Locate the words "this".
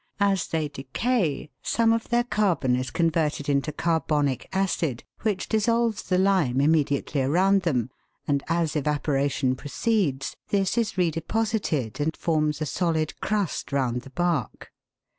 10.47-10.75